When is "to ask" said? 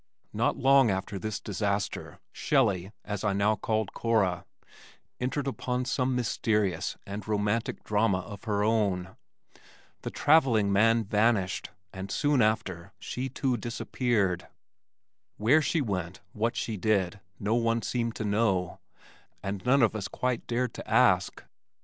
20.73-21.43